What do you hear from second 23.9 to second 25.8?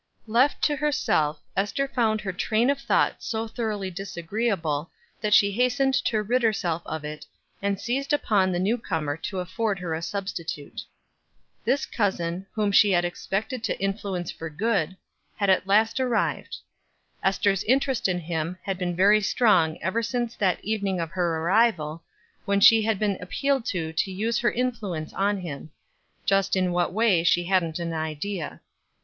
to use her influence on him